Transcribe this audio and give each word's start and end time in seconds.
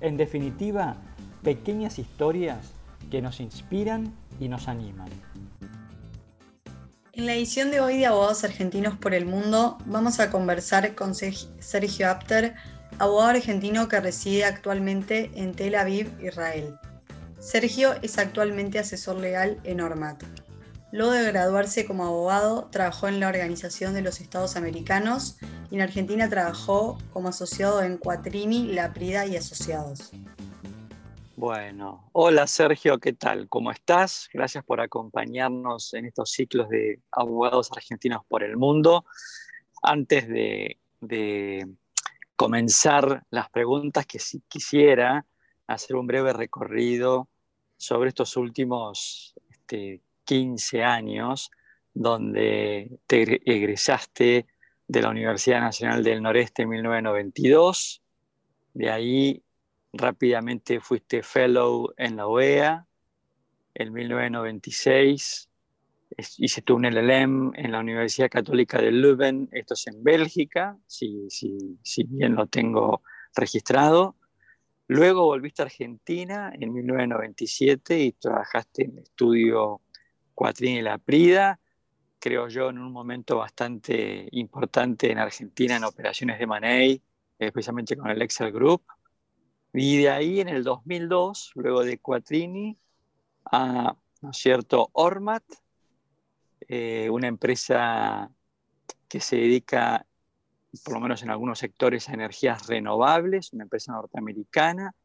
En 0.00 0.16
definitiva, 0.16 0.96
pequeñas 1.42 1.98
historias 1.98 2.72
que 3.10 3.22
nos 3.22 3.40
inspiran 3.40 4.12
y 4.38 4.48
nos 4.48 4.68
animan. 4.68 5.08
En 7.12 7.24
la 7.24 7.32
edición 7.32 7.70
de 7.70 7.80
hoy 7.80 7.96
de 7.96 8.06
Abogados 8.06 8.44
Argentinos 8.44 8.98
por 8.98 9.14
el 9.14 9.24
Mundo 9.24 9.78
vamos 9.86 10.20
a 10.20 10.30
conversar 10.30 10.94
con 10.94 11.14
Sergio 11.14 12.10
Apter, 12.10 12.54
abogado 12.98 13.30
argentino 13.30 13.88
que 13.88 14.00
reside 14.00 14.44
actualmente 14.44 15.30
en 15.34 15.54
Tel 15.54 15.76
Aviv, 15.76 16.12
Israel. 16.22 16.76
Sergio 17.40 17.94
es 18.02 18.18
actualmente 18.18 18.78
asesor 18.78 19.16
legal 19.16 19.58
en 19.64 19.80
Ormat. 19.80 20.22
Luego 20.92 21.12
de 21.12 21.24
graduarse 21.24 21.86
como 21.86 22.04
abogado, 22.04 22.68
trabajó 22.70 23.08
en 23.08 23.18
la 23.18 23.28
Organización 23.28 23.94
de 23.94 24.02
los 24.02 24.20
Estados 24.20 24.56
Americanos 24.56 25.38
en 25.76 25.82
Argentina 25.82 26.26
trabajó 26.26 26.96
como 27.12 27.28
asociado 27.28 27.82
en 27.82 27.98
Quatrini, 27.98 28.72
La 28.72 28.94
Prida 28.94 29.26
y 29.26 29.36
Asociados. 29.36 30.10
Bueno, 31.36 32.08
hola 32.12 32.46
Sergio, 32.46 32.98
¿qué 32.98 33.12
tal? 33.12 33.46
¿Cómo 33.50 33.70
estás? 33.70 34.30
Gracias 34.32 34.64
por 34.64 34.80
acompañarnos 34.80 35.92
en 35.92 36.06
estos 36.06 36.30
ciclos 36.30 36.70
de 36.70 37.02
abogados 37.12 37.70
argentinos 37.72 38.22
por 38.26 38.42
el 38.42 38.56
mundo. 38.56 39.04
Antes 39.82 40.26
de, 40.28 40.78
comenzar 42.36 43.24
las 43.28 43.50
preguntas, 43.50 44.06
que 44.06 44.18
si 44.18 44.40
quisiera 44.48 45.26
hacer 45.66 45.96
un 45.96 46.06
breve 46.06 46.32
recorrido 46.32 47.28
sobre 47.76 48.08
estos 48.08 48.34
últimos 48.38 49.34
15 49.66 50.00
este, 50.24 50.82
años, 50.82 51.50
donde 51.92 52.98
te 53.06 53.42
egresaste 53.44 54.46
de 54.88 55.02
la 55.02 55.10
Universidad 55.10 55.60
Nacional 55.60 56.04
del 56.04 56.22
Noreste 56.22 56.62
en 56.62 56.68
1992. 56.68 58.02
De 58.74 58.90
ahí 58.90 59.42
rápidamente 59.92 60.80
fuiste 60.80 61.22
fellow 61.22 61.92
en 61.96 62.16
la 62.16 62.26
OEA. 62.26 62.86
En 63.74 63.92
1996 63.92 65.50
hice 66.38 66.62
tu 66.62 66.78
LLM 66.78 67.52
en 67.54 67.72
la 67.72 67.80
Universidad 67.80 68.30
Católica 68.30 68.80
de 68.80 68.92
Leuven, 68.92 69.48
esto 69.52 69.74
es 69.74 69.86
en 69.88 70.02
Bélgica, 70.02 70.76
si, 70.86 71.28
si, 71.28 71.78
si 71.82 72.04
bien 72.04 72.34
lo 72.34 72.46
tengo 72.46 73.02
registrado. 73.34 74.16
Luego 74.88 75.24
volviste 75.24 75.62
a 75.62 75.64
Argentina 75.64 76.52
en 76.54 76.72
1997 76.72 78.00
y 78.00 78.12
trabajaste 78.12 78.84
en 78.84 78.92
el 78.92 78.98
estudio 79.00 79.82
Cuatrini 80.34 80.78
y 80.78 80.82
La 80.82 80.98
Prida, 80.98 81.58
creo 82.26 82.48
yo, 82.48 82.70
en 82.70 82.78
un 82.78 82.90
momento 82.90 83.36
bastante 83.36 84.26
importante 84.32 85.12
en 85.12 85.18
Argentina 85.18 85.76
en 85.76 85.84
operaciones 85.84 86.40
de 86.40 86.46
Money, 86.48 87.00
especialmente 87.38 87.96
con 87.96 88.10
el 88.10 88.20
Excel 88.20 88.50
Group. 88.50 88.82
Y 89.72 89.98
de 89.98 90.10
ahí 90.10 90.40
en 90.40 90.48
el 90.48 90.64
2002, 90.64 91.52
luego 91.54 91.84
de 91.84 91.98
Quattrini, 91.98 92.76
a 93.44 93.94
¿no 94.22 94.30
es 94.30 94.36
cierto? 94.38 94.90
Ormat, 94.94 95.44
eh, 96.66 97.08
una 97.10 97.28
empresa 97.28 98.28
que 99.08 99.20
se 99.20 99.36
dedica 99.36 100.04
por 100.84 100.94
lo 100.94 101.00
menos 101.00 101.22
en 101.22 101.30
algunos 101.30 101.60
sectores, 101.60 102.08
a 102.08 102.14
energías 102.14 102.66
renovables, 102.66 103.52
una 103.52 103.62
empresa 103.62 103.92
norteamericana, 103.92 104.96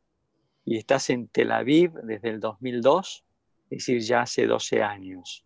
y 0.66 0.78
estás 0.78 1.12
en 1.12 1.28
Tel 1.28 1.51
Aviv 1.51 1.94
desde 2.01 2.29
el 2.29 2.40
2002, 2.40 3.24
es 3.69 3.78
decir, 3.78 4.01
ya 4.01 4.22
hace 4.22 4.47
12 4.47 4.81
años. 4.81 5.45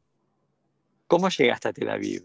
¿Cómo 1.08 1.30
llegaste 1.30 1.68
a 1.68 1.74
Tel 1.74 1.90
Aviv? 1.90 2.24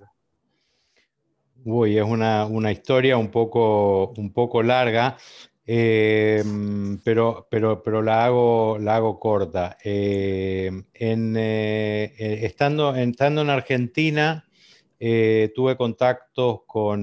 Uy, 1.65 1.99
es 1.99 2.05
una, 2.05 2.73
historia 2.73 3.19
un 3.19 3.31
poco, 3.31 4.13
un 4.17 4.33
poco 4.33 4.63
larga, 4.63 5.19
eh, 5.67 6.43
pero, 7.05 7.47
pero, 7.51 7.83
pero 7.83 8.03
la, 8.03 8.25
hago, 8.25 8.79
la 8.81 8.97
hago 8.97 9.21
corta. 9.21 9.77
Eh, 9.85 10.71
eh, 10.95 12.41
estando, 12.43 12.97
estando 12.97 13.43
en 13.43 13.51
Argentina, 13.51 14.49
tuve 15.55 15.77
contactos 15.77 16.61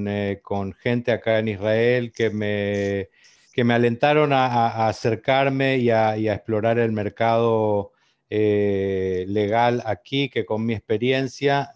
eh, 0.08 0.40
con, 0.42 0.74
gente 0.74 1.12
acá 1.12 1.40
en 1.40 1.48
Israel 1.50 2.12
que 2.12 2.30
me, 2.30 3.10
que 3.54 3.64
me 3.64 3.74
alentaron 3.74 4.34
a, 4.34 4.88
acercarme 4.88 5.78
y 5.78 5.90
a, 5.90 6.16
explorar 6.16 6.80
el 6.80 6.92
mercado 6.92 7.92
eh, 8.30 9.26
legal 9.28 9.82
aquí, 9.86 10.30
que 10.30 10.46
con 10.46 10.66
mi 10.66 10.74
experiencia 10.74 11.74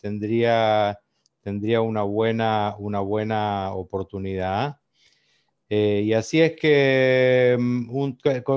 tendría, 0.00 0.98
tendría 1.42 1.80
una, 1.82 2.02
buena, 2.02 2.74
una 2.78 3.00
buena 3.00 3.72
oportunidad. 3.72 4.78
y 5.68 6.12
así 6.14 6.40
es 6.40 6.56
que 6.56 7.56
mm, 7.58 8.12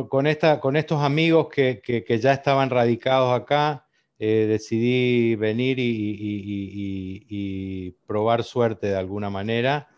con, 0.09 0.28
esta, 0.28 0.59
con 0.59 0.76
estos 0.78 1.02
amigos 1.02 1.48
que, 1.50 1.81
que 1.81 2.20
ya 2.20 2.34
estaban 2.34 2.70
radicados 2.70 3.40
acá, 3.40 3.84
eh, 4.25 4.46
decidí 4.48 5.36
venir 5.36 5.75
y, 5.80 7.92
probar 8.08 8.46
suerte 8.46 8.88
de 8.88 8.96
alguna 8.96 9.30
manera. 9.30 9.90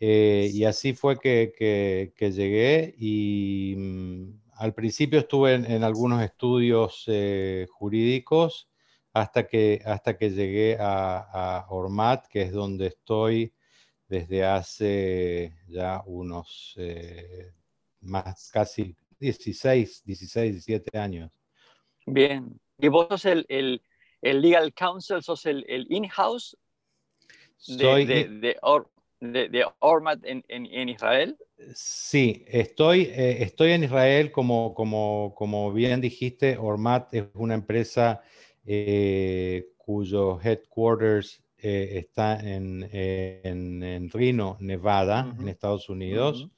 Eh, 0.00 0.50
y 0.52 0.64
así 0.64 0.92
fue 0.92 1.18
que, 1.18 2.12
llegué 2.20 2.94
y 2.98 3.74
mm, 3.78 4.43
al 4.56 4.74
principio 4.74 5.20
estuve 5.20 5.54
en, 5.54 5.84
algunos 5.84 6.22
estudios 6.22 7.04
eh, 7.06 7.66
jurídicos 7.70 8.68
hasta 9.12 9.46
que, 9.46 9.80
hasta 9.84 10.16
que 10.16 10.30
llegué 10.30 10.76
a, 10.80 11.66
Ormat, 11.68 12.26
que 12.26 12.42
es 12.42 12.52
donde 12.52 12.88
estoy 12.88 13.52
desde 14.08 14.44
hace 14.44 15.54
ya 15.68 16.02
unos 16.06 16.76
más 18.00 18.50
casi 18.52 18.96
16, 19.20 20.02
16, 20.04 20.52
17 20.66 20.98
años. 20.98 21.30
Bien, 22.06 22.60
¿Y 22.78 22.88
vos 22.88 23.06
sos 23.08 23.24
el, 23.24 23.46
el, 23.48 23.82
el 24.20 24.42
legal 24.42 24.72
counsel, 24.74 25.22
sos 25.22 25.46
el, 25.46 25.64
el 25.68 25.86
in-house 25.90 26.56
de, 27.66 28.06
de, 28.06 28.28
de, 28.28 28.58
de, 29.32 29.64
Ormat 29.80 30.24
en, 30.24 30.44
en, 30.48 30.66
en, 30.66 30.88
Israel? 30.88 31.36
Sí, 31.74 32.44
estoy, 32.48 33.02
eh, 33.02 33.42
estoy 33.42 33.72
en 33.72 33.84
Israel, 33.84 34.32
como, 34.32 34.74
como, 34.74 35.34
como 35.36 35.72
bien 35.72 36.00
dijiste, 36.00 36.56
Ormat 36.58 37.12
es 37.14 37.24
una 37.34 37.54
empresa 37.54 38.22
eh, 38.66 39.66
cuyo 39.76 40.40
headquarters 40.42 41.42
eh, 41.58 41.98
está 41.98 42.38
en, 42.40 42.88
en, 42.92 43.82
en, 43.82 44.10
Reno, 44.10 44.58
Nevada, 44.60 45.34
en 45.38 45.48
Estados 45.48 45.88
Unidos. 45.88 46.48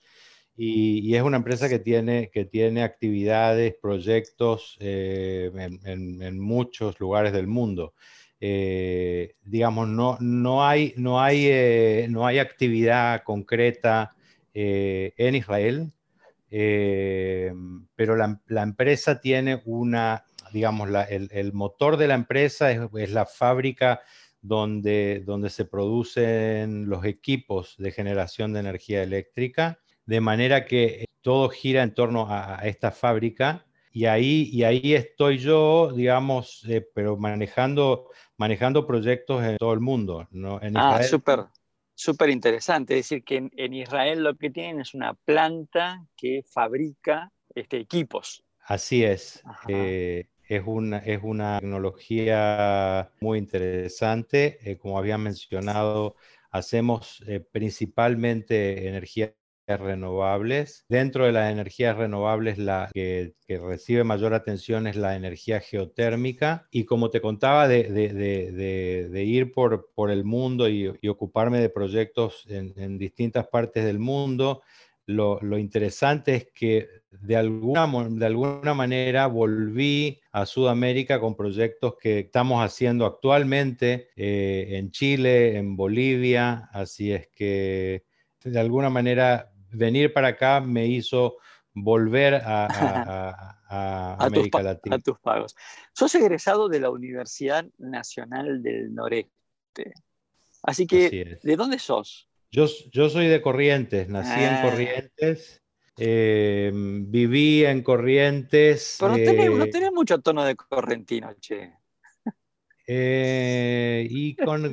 Y, 0.57 1.15
es 1.15 1.23
una 1.23 1.37
empresa 1.37 1.69
que 1.69 1.79
tiene, 1.79 2.31
que 2.33 2.47
tiene 2.47 2.83
actividades, 2.83 3.75
proyectos 3.81 4.77
eh, 4.81 5.51
en, 5.55 6.41
muchos 6.41 6.99
lugares 6.99 7.33
del 7.33 7.47
mundo. 7.47 7.95
Eh, 8.49 9.35
digamos, 9.43 9.89
no, 9.89 10.17
no, 10.21 10.65
hay, 10.65 10.95
no, 10.97 11.21
hay, 11.21 11.47
eh, 11.47 12.07
no 12.11 12.27
hay 12.27 12.39
actividad 12.39 13.23
concreta 13.25 14.15
en 14.59 15.35
Israel, 15.35 15.93
pero 16.49 18.17
la, 18.17 18.63
empresa 18.63 19.21
tiene 19.21 19.61
una, 19.67 20.25
digamos, 20.51 20.89
la, 20.89 21.03
el, 21.03 21.53
motor 21.53 21.99
de 21.99 22.09
la 22.09 22.15
empresa 22.15 22.71
es, 22.71 22.81
es 22.97 23.13
la 23.13 23.27
fábrica 23.27 24.01
donde, 24.41 25.23
donde 25.27 25.51
se 25.51 25.67
producen 25.67 26.89
los 26.89 27.05
equipos 27.05 27.75
de 27.77 27.91
generación 27.91 28.55
de 28.55 28.61
energía 28.61 29.03
eléctrica 29.03 29.79
de 30.07 30.21
manera 30.21 30.65
que 30.65 31.05
todo 31.21 31.49
gira 31.49 31.83
en 31.83 31.93
torno 31.93 32.29
a, 32.31 32.61
esta 32.63 32.93
fábrica 32.93 33.66
y 33.97 34.05
ahí, 34.05 34.51
y 34.53 34.63
ahí 34.63 34.93
estoy 34.93 35.39
yo, 35.39 35.91
digamos, 35.91 36.63
eh, 36.69 36.87
pero 36.93 37.17
manejando, 37.17 38.11
manejando 38.37 38.87
proyectos 38.87 39.43
en 39.43 39.57
todo 39.57 39.73
el 39.73 39.81
mundo. 39.81 40.29
¿no? 40.33 40.61
En 40.61 40.77
ah, 40.77 41.03
súper, 41.03 41.47
súper 41.95 42.29
interesante. 42.29 42.93
Es 42.93 43.09
decir, 43.09 43.25
que 43.25 43.49
en, 43.51 43.73
Israel 43.73 44.23
lo 44.23 44.37
que 44.37 44.51
tienen 44.51 44.83
es 44.83 44.93
una 44.93 45.15
planta 45.15 46.07
que 46.15 46.43
fabrica 46.47 47.33
este, 47.55 47.79
equipos. 47.79 48.45
Así 48.67 49.03
es. 49.03 49.43
Eh, 49.67 50.29
es, 50.47 50.63
una, 50.67 50.99
es 50.99 51.21
una 51.23 51.59
tecnología 51.61 53.11
muy 53.23 53.39
interesante. 53.39 54.59
Eh, 54.61 54.77
como 54.77 54.99
había 54.99 55.17
mencionado, 55.17 56.17
hacemos 56.51 57.25
principalmente 57.51 58.89
energía 58.89 59.33
renovables. 59.67 60.85
Dentro 60.89 61.27
de 61.27 61.33
las 61.33 61.51
energías 61.51 61.97
renovables, 61.97 62.59
la 62.59 62.91
que, 62.93 63.35
recibe 63.49 64.05
mayor 64.05 64.35
atención 64.35 64.87
es 64.87 64.97
la 64.97 65.17
energía 65.17 65.61
geotérmica. 65.61 66.69
Y 66.71 66.85
como 66.85 67.11
te 67.11 67.21
contaba, 67.21 67.67
de, 67.67 69.25
ir 69.27 69.53
por, 69.53 69.91
por, 69.95 70.11
el 70.11 70.25
mundo 70.25 70.69
y, 70.69 70.87
ocuparme 71.09 71.59
de 71.59 71.71
proyectos 71.71 72.47
en, 72.49 72.99
distintas 72.99 73.49
partes 73.49 73.85
del 73.85 73.99
mundo, 73.99 74.63
lo, 75.07 75.59
interesante 75.59 76.35
es 76.35 76.49
que 76.53 76.89
de 77.11 77.37
alguna, 77.37 77.87
de 78.11 78.27
alguna 78.27 78.75
manera 78.75 79.27
volví 79.27 80.21
a 80.33 80.47
Sudamérica 80.47 81.21
con 81.21 81.37
proyectos 81.37 81.95
que 82.01 82.21
estamos 82.21 82.65
haciendo 82.65 83.07
actualmente 83.07 84.09
eh, 84.17 84.67
en 84.73 84.91
Chile, 84.91 85.57
en 85.57 85.77
Bolivia, 85.77 86.69
así 86.73 87.13
es 87.13 87.29
que 87.29 88.05
de 88.45 88.61
alguna 88.61 88.91
manera 88.91 89.53
venir 89.77 90.13
para 90.13 90.29
acá 90.29 90.61
me 90.61 90.87
hizo 90.87 91.37
volver 91.75 92.35
a, 92.35 93.53
América 94.19 94.63
Latina. 94.63 94.97
A 94.97 94.99
tus 94.99 95.19
pagos. 95.19 95.55
Sos 95.93 96.15
egresado 96.15 96.69
de 96.69 96.81
la 96.81 96.91
Universidad 96.91 97.67
Nacional 97.79 98.63
del 98.63 98.95
Noreste. 98.95 99.93
Así 100.63 100.87
que, 100.87 101.39
¿de 101.43 101.57
dónde 101.57 101.79
sos? 101.79 102.29
Yo, 102.51 102.67
yo 102.91 103.09
soy 103.11 103.27
de 103.27 103.43
Corrientes, 103.43 104.09
nací 104.09 104.41
en 104.43 104.55
ah. 104.55 104.63
Corrientes, 104.63 105.63
eh, 105.99 106.71
viví 106.73 107.65
en 107.65 107.83
Corrientes. 107.83 108.97
Pero 108.99 109.11
no 109.13 109.17
tenés, 109.17 109.51
no 109.51 109.65
eh, 109.65 109.91
mucho 109.93 110.19
tono 110.21 110.45
de 110.45 110.57
correntino, 110.57 111.35
che. 111.41 111.75
Eh, 112.89 114.07
y 114.09 114.37
con, 114.37 114.65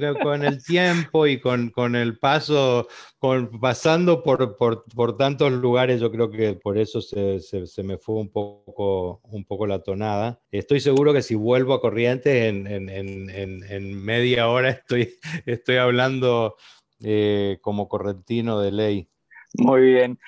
el 0.44 0.64
tiempo 0.64 1.26
y 1.26 1.40
con, 1.40 1.96
el 1.96 2.20
paso, 2.20 2.88
con, 3.18 3.60
pasando 3.60 4.22
por, 4.22 4.56
por, 4.56 5.18
tantos 5.18 5.52
lugares, 5.52 6.00
yo 6.00 6.12
creo 6.12 6.30
que 6.30 6.54
por 6.54 6.78
eso 6.78 7.02
se, 7.02 7.40
me 7.84 7.98
fue 7.98 8.16
un 8.16 8.30
poco, 8.30 9.20
un 9.24 9.46
poco 9.46 9.66
la 9.66 9.80
tonada. 9.82 10.40
Estoy 10.52 10.80
seguro 10.80 11.12
que 11.12 11.24
si 11.24 11.34
vuelvo 11.34 11.74
a 11.74 11.82
Corrientes 11.82 12.36
en, 12.36 12.68
en, 12.68 14.04
media 14.04 14.48
hora 14.48 14.70
estoy, 14.70 15.16
estoy 15.48 15.78
hablando 15.78 16.56
eh, 17.02 17.58
como 17.62 17.88
correntino 17.88 18.60
de 18.60 18.72
ley. 18.72 19.10
Muy 19.56 19.82
bien. 19.82 20.20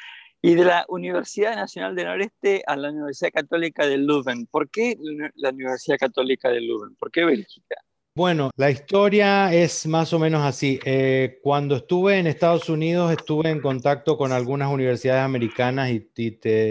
Y 0.46 0.54
de 0.54 0.64
la 0.64 0.86
Universidad 0.90 1.56
Nacional 1.56 1.96
del 1.96 2.06
Noreste 2.06 2.62
a 2.68 2.76
la 2.76 2.92
Universidad 2.92 3.32
Católica 3.32 3.88
de 3.88 3.98
Leuven. 3.98 4.46
¿Por 4.46 4.70
qué 4.70 4.96
la 5.36 5.50
Universidad 5.50 5.98
Católica 5.98 6.50
de 6.50 6.62
Leuven? 6.62 6.96
¿Por 6.96 7.10
qué 7.10 7.26
Bélgica? 7.26 7.78
Bueno, 8.14 8.52
la 8.56 8.70
historia 8.70 9.54
es 9.54 9.88
más 9.88 10.14
o 10.14 10.20
menos 10.20 10.44
así. 10.44 10.80
Eh, 10.86 11.40
cuando 11.42 11.76
estuve 11.76 12.20
en 12.20 12.28
Estados 12.28 12.70
Unidos, 12.70 13.12
estuve 13.12 13.50
en 13.50 13.60
contacto 13.60 14.18
con 14.18 14.32
algunas 14.32 14.72
universidades 14.72 15.24
americanas 15.24 15.90
y, 15.90 16.00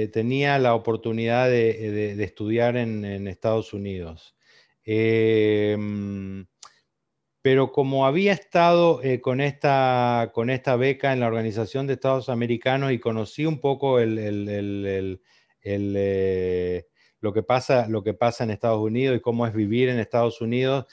tenía 0.09 0.59
la 0.59 0.75
oportunidad 0.75 1.49
de, 1.49 2.23
estudiar 2.23 2.77
en, 2.77 3.27
Estados 3.27 3.75
Unidos. 3.75 4.37
Em, 4.85 6.47
pero 7.45 7.73
como 7.73 8.07
había 8.07 8.33
estado 8.33 9.03
eh, 9.03 9.21
con, 9.21 9.43
esta, 9.43 10.31
con 10.33 10.49
esta 10.49 10.77
beca 10.77 11.13
en 11.13 11.21
la 11.21 11.27
Organización 11.27 11.87
de 11.87 11.93
Estados 11.93 12.31
Americanos 12.31 12.91
y 12.91 12.99
conocí 12.99 13.45
un 13.45 13.61
poco 13.61 14.01
eh, 14.01 15.19
lo, 17.21 17.33
que 17.35 17.43
pasa, 17.43 17.87
lo 17.87 18.03
que 18.03 18.15
pasa 18.15 18.45
en 18.45 18.51
Estados 18.51 18.81
Unidos 18.81 19.19
y 19.19 19.21
cómo 19.21 19.47
es 19.47 19.53
vivir 19.53 19.91
en 19.91 19.99
Estados 19.99 20.41
Unidos, 20.41 20.87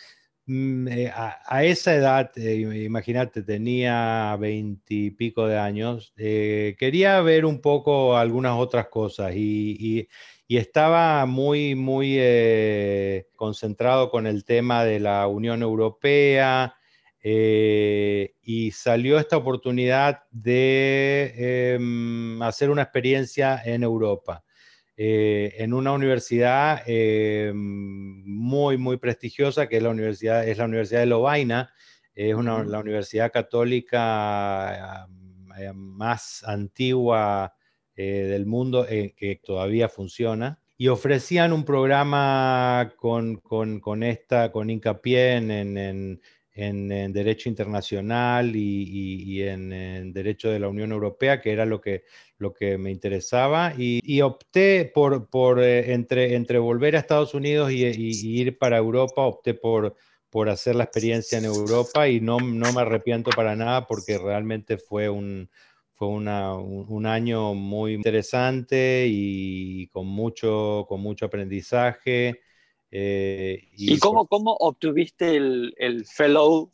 mm, 0.45 0.89
eh, 0.89 1.09
a, 1.15 1.63
esa 1.63 1.95
edad, 1.95 2.35
imagínate, 2.35 3.43
tenía 3.43 4.35
veintipico 4.37 5.47
de 5.47 5.57
años, 5.57 6.13
quería 6.17 7.21
ver 7.21 7.45
un 7.45 7.61
poco 7.61 8.17
algunas 8.17 8.57
otras 8.57 8.89
cosas 8.89 9.33
y, 9.37 9.77
y 9.79 10.09
estaba 10.57 11.25
muy, 11.25 11.75
muy 11.75 12.17
eh, 12.19 13.27
concentrado 13.35 14.09
con 14.09 14.27
el 14.27 14.43
tema 14.43 14.83
de 14.83 14.99
la 14.99 15.27
Unión 15.27 15.61
Europea 15.61 16.75
eh, 17.23 18.35
y 18.41 18.71
salió 18.71 19.17
esta 19.17 19.37
oportunidad 19.37 20.23
de 20.31 21.73
em, 21.75 22.41
hacer 22.41 22.69
una 22.69 22.81
experiencia 22.81 23.61
en 23.63 23.83
Europa. 23.83 24.43
Eh, 24.97 25.55
en 25.57 25.73
una 25.73 25.93
universidad 25.93 26.83
em, 26.85 27.55
muy, 28.25 28.77
muy 28.77 28.97
prestigiosa, 28.97 29.67
que 29.67 29.77
es 29.77 29.83
la 29.83 29.89
Universidad, 29.89 30.47
es 30.47 30.57
la 30.57 30.65
universidad 30.65 30.99
de 30.99 31.05
Lovaina, 31.05 31.71
es 32.13 32.35
una, 32.35 32.63
la 32.63 32.79
universidad 32.79 33.31
católica 33.31 35.07
más 35.73 36.43
antigua 36.45 37.53
eh, 38.01 38.23
del 38.23 38.47
mundo 38.47 38.87
eh, 38.89 39.13
que 39.15 39.39
todavía 39.43 39.87
funciona. 39.87 40.59
Y 40.75 40.87
ofrecían 40.87 41.53
un 41.53 41.63
programa 41.63 42.93
con, 42.95 43.37
con, 43.37 44.01
esta, 44.01 44.51
con 44.51 44.71
hincapié 44.71 45.35
en, 45.35 46.19
en, 46.55 47.13
derecho 47.13 47.47
internacional 47.47 48.55
y, 48.55 49.43
en, 49.43 50.11
derecho 50.13 50.49
de 50.49 50.57
la 50.57 50.69
Unión 50.69 50.91
Europea, 50.91 51.39
que 51.39 51.51
era 51.51 51.67
lo 51.67 51.79
que, 51.79 52.03
lo 52.39 52.51
que 52.55 52.79
me 52.79 52.89
interesaba. 52.89 53.75
Y, 53.77 54.21
opté 54.21 54.85
por, 54.85 55.29
por 55.29 55.61
eh, 55.61 55.93
entre, 55.93 56.33
entre 56.33 56.57
volver 56.57 56.95
a 56.95 56.99
Estados 56.99 57.35
Unidos 57.35 57.71
y, 57.71 57.85
ir 57.85 58.57
para 58.57 58.77
Europa, 58.77 59.21
opté 59.21 59.53
por, 59.53 59.95
por 60.31 60.49
hacer 60.49 60.73
la 60.73 60.85
experiencia 60.85 61.37
en 61.37 61.45
Europa 61.45 62.07
y 62.07 62.19
no, 62.19 62.39
no 62.39 62.73
me 62.73 62.81
arrepiento 62.81 63.29
para 63.29 63.55
nada 63.55 63.85
porque 63.85 64.17
realmente 64.17 64.79
fue 64.79 65.07
un, 65.07 65.47
fue 66.01 66.07
un, 66.07 67.05
año 67.05 67.53
muy 67.53 67.93
interesante 67.93 69.05
y 69.07 69.85
con 69.89 70.07
mucho, 70.07 70.87
con 70.89 70.99
mucho 70.99 71.27
aprendizaje. 71.27 72.41
Eh, 72.89 73.67
¿Y, 73.77 73.99
cómo, 73.99 74.25
cómo, 74.25 74.55
obtuviste 74.59 75.35
el, 75.35 75.75
el 75.77 76.07
fellow 76.07 76.71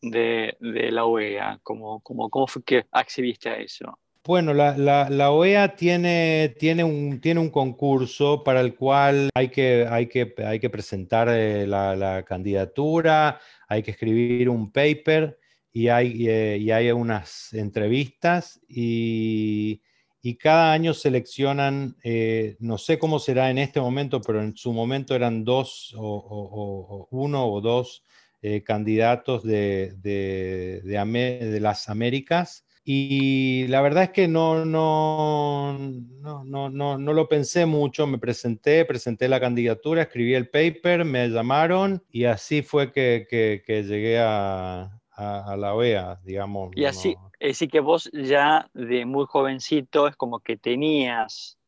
de, 0.00 0.56
de, 0.60 0.92
la 0.92 1.04
OEA? 1.04 1.58
¿Cómo, 1.64 1.98
cómo, 2.04 2.30
cómo 2.30 2.46
fue 2.46 2.62
que 2.62 2.86
accediste 2.92 3.48
a 3.48 3.56
eso? 3.56 3.98
Bueno, 4.22 4.54
la, 4.54 4.78
la, 4.78 5.10
la, 5.10 5.32
OEA 5.32 5.74
tiene, 5.74 6.54
tiene, 6.56 6.84
un, 6.84 7.20
tiene 7.20 7.40
un 7.40 7.50
concurso 7.50 8.44
para 8.44 8.60
el 8.60 8.76
cual 8.76 9.30
hay 9.34 9.48
que, 9.48 9.84
hay 9.90 10.06
que, 10.06 10.32
hay 10.46 10.60
que 10.60 10.70
presentar 10.70 11.28
eh, 11.28 11.66
la, 11.66 11.96
la, 11.96 12.22
candidatura, 12.22 13.40
hay 13.66 13.82
que 13.82 13.90
escribir 13.90 14.48
un 14.48 14.70
paper 14.70 15.39
y 15.72 15.88
hay, 15.88 16.28
eh, 16.28 16.58
y 16.60 16.70
hay 16.70 16.90
unas 16.90 17.52
entrevistas 17.52 18.60
y, 18.68 19.82
y, 20.22 20.36
cada 20.36 20.72
año 20.72 20.94
seleccionan, 20.94 21.96
eh, 22.02 22.56
no 22.58 22.76
sé 22.76 22.98
cómo 22.98 23.18
será 23.18 23.50
en 23.50 23.58
este 23.58 23.80
momento, 23.80 24.20
pero 24.20 24.42
en 24.42 24.56
su 24.56 24.72
momento 24.72 25.14
eran 25.14 25.44
dos 25.44 25.94
o, 25.96 27.08
uno 27.10 27.46
o 27.46 27.60
dos 27.60 28.04
eh, 28.42 28.62
candidatos 28.62 29.44
de, 29.44 29.94
de, 29.98 30.80
de, 30.82 31.60
las 31.60 31.88
Américas. 31.88 32.64
Y 32.82 33.66
la 33.68 33.82
verdad 33.82 34.04
es 34.04 34.10
que 34.10 34.26
no, 34.26 34.64
no, 34.64 35.78
no, 35.78 36.70
no, 36.70 36.98
no, 36.98 37.12
lo 37.12 37.28
pensé 37.28 37.66
mucho, 37.66 38.06
me 38.06 38.18
presenté, 38.18 38.84
presenté 38.86 39.28
la 39.28 39.38
candidatura, 39.38 40.02
escribí 40.02 40.34
el 40.34 40.48
paper, 40.48 41.04
me 41.04 41.28
llamaron 41.28 42.02
y 42.10 42.24
así 42.24 42.62
fue 42.62 42.90
que, 42.90 43.26
que, 43.28 43.62
que 43.64 43.82
llegué 43.84 44.18
a, 44.18 44.99
a, 45.20 45.56
la 45.56 45.74
OEA, 45.74 46.18
digamos. 46.24 46.70
Y 46.74 46.84
así, 46.84 47.14
así 47.40 47.68
que 47.68 47.80
vos 47.80 48.10
ya 48.12 48.70
de 48.72 49.04
muy 49.04 49.26
jovencito 49.26 50.08
es 50.08 50.16
como 50.16 50.40
que 50.40 50.56
tenías 50.56 51.58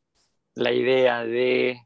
la 0.54 0.72
idea 0.72 1.24
de 1.24 1.80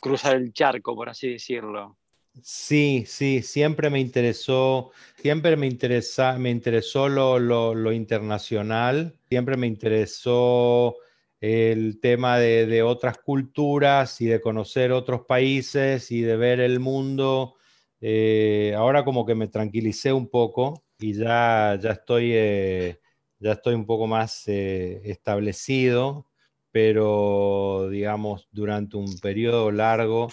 cruzar 0.00 0.36
el 0.36 0.52
charco, 0.52 0.94
por 0.94 1.08
así 1.08 1.30
decirlo. 1.30 1.96
Sí, 2.42 3.04
sí, 3.06 3.42
siempre 3.42 3.90
me 3.90 3.98
interesó, 3.98 4.92
siempre 5.16 5.56
me, 5.56 5.66
interesa, 5.66 6.38
me 6.38 6.50
interesó 6.50 7.08
lo, 7.08 7.38
lo, 7.38 7.92
internacional, 7.92 9.16
siempre 9.28 9.56
me 9.56 9.66
interesó 9.66 10.94
el 11.40 11.98
tema 12.00 12.38
de, 12.38 12.66
de, 12.66 12.82
otras 12.82 13.18
culturas 13.18 14.20
y 14.20 14.26
de 14.26 14.40
conocer 14.40 14.92
otros 14.92 15.22
países 15.22 16.12
y 16.12 16.20
de 16.20 16.36
ver 16.36 16.60
el 16.60 16.78
mundo. 16.78 17.56
Eh, 18.00 18.72
ahora 18.76 19.04
como 19.04 19.26
que 19.26 19.34
me 19.34 19.48
tranquilicé 19.48 20.12
un 20.12 20.28
poco 20.28 20.84
y 21.00 21.14
ya, 21.14 21.78
ya, 21.80 21.92
estoy, 21.92 22.32
eh, 22.34 23.00
ya 23.38 23.52
estoy 23.52 23.74
un 23.74 23.86
poco 23.86 24.06
más 24.06 24.48
eh, 24.48 25.00
establecido, 25.04 26.26
pero 26.72 27.88
digamos, 27.90 28.48
durante 28.50 28.96
un 28.96 29.18
periodo 29.20 29.70
largo 29.70 30.28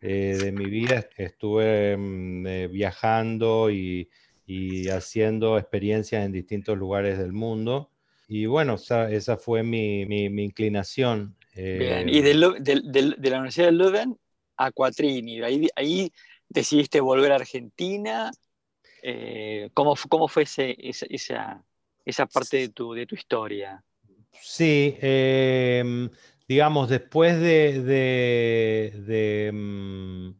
eh, 0.00 0.36
de 0.42 0.52
mi 0.52 0.66
vida 0.66 1.08
estuve 1.16 1.96
mm, 1.96 2.72
viajando 2.72 3.70
y, 3.70 4.10
y, 4.46 4.88
haciendo 4.88 5.58
experiencias 5.58 6.24
en 6.24 6.32
distintos 6.32 6.76
lugares 6.76 7.18
del 7.18 7.32
mundo. 7.32 7.90
Y 8.26 8.46
bueno, 8.46 8.74
esa, 8.74 9.36
fue 9.36 9.62
mi, 9.62 10.06
mi, 10.06 10.44
inclinación. 10.44 11.36
Bien, 11.54 12.08
y 12.08 12.20
de, 12.20 12.34
de, 12.60 13.14
de, 13.16 13.30
la 13.30 13.38
Universidad 13.38 13.66
de 13.66 13.72
Leuven 13.72 14.16
a 14.56 14.70
Quattrini, 14.70 15.42
ahí, 15.42 15.68
ahí 15.74 16.12
decidiste 16.48 17.00
volver 17.00 17.32
a 17.32 17.36
Argentina 17.36 18.30
eh, 19.02 19.70
¿cómo, 19.74 19.94
¿cómo, 20.08 20.28
fue 20.28 20.44
esa, 20.44 20.62
esa, 22.04 22.26
parte 22.26 22.56
de 22.56 22.68
tu, 22.70 22.92
de 22.92 23.06
tu 23.06 23.14
historia? 23.14 23.82
Sí, 24.32 24.96
em, 25.00 26.08
digamos, 26.48 26.88
después 26.88 27.38
de, 27.40 27.82
de, 29.02 29.50
mm, 29.52 30.30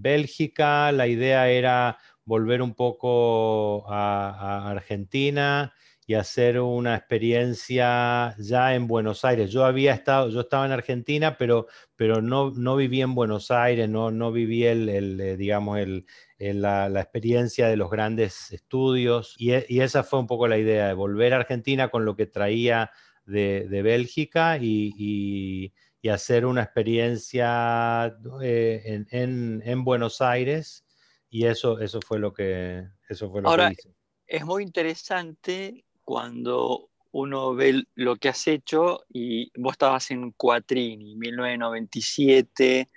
Bélgica, 0.00 0.92
la 0.92 1.06
idea 1.06 1.48
era 1.50 1.98
volver 2.24 2.62
un 2.62 2.74
poco 2.74 3.84
a, 3.90 4.70
Argentina 4.70 5.72
y 6.06 6.14
hacer 6.14 6.60
una 6.60 6.96
experiencia 6.96 8.34
ya 8.38 8.74
en 8.74 8.86
Buenos 8.86 9.24
Aires. 9.24 9.50
Yo 9.50 9.64
había 9.64 9.92
estado, 9.92 10.30
yo 10.30 10.40
estaba 10.40 10.64
en 10.66 10.72
Argentina, 10.72 11.36
pero, 11.36 11.66
pero 11.96 12.22
no, 12.22 12.50
no 12.50 12.76
viví 12.76 13.02
en 13.02 13.14
Buenos 13.14 13.50
Aires, 13.50 13.88
no, 13.88 14.10
no 14.10 14.32
viví 14.32 14.64
el, 14.64 14.88
eh, 15.20 15.36
digamos, 15.36 15.78
el, 15.78 16.06
la, 16.38 16.88
experiencia 17.00 17.68
de 17.68 17.76
los 17.76 17.90
grandes 17.90 18.52
estudios. 18.52 19.34
Y, 19.38 19.52
y, 19.68 19.80
esa 19.80 20.02
fue 20.02 20.18
un 20.20 20.26
poco 20.26 20.48
la 20.48 20.58
idea, 20.58 20.88
de 20.88 20.94
volver 20.94 21.34
a 21.34 21.38
Argentina 21.38 21.88
con 21.90 22.04
lo 22.04 22.16
que 22.16 22.26
traía 22.26 22.90
de, 23.28 23.82
Bélgica 23.82 24.58
y, 24.60 25.72
hacer 26.10 26.46
una 26.46 26.62
experiencia 26.62 28.16
eh, 28.42 29.04
en, 29.10 29.84
Buenos 29.84 30.22
Aires. 30.22 30.84
Y 31.28 31.44
eso, 31.44 31.78
eso 31.80 32.00
fue 32.00 32.18
lo 32.18 32.32
que, 32.32 32.86
eso 33.10 33.30
fue 33.30 33.42
lo 33.42 33.50
Ahora, 33.50 33.68
que 33.68 33.74
hice. 33.74 33.94
Es 34.26 34.44
muy 34.44 34.62
interesante 34.62 35.84
cuando 36.04 36.88
uno 37.12 37.54
ve 37.54 37.84
lo 37.94 38.16
que 38.16 38.30
has 38.30 38.46
hecho 38.46 39.04
y 39.12 39.50
vos 39.60 39.72
estabas 39.72 40.10
en 40.10 40.30
Cuatrini, 40.32 41.14
1997, 41.16 42.88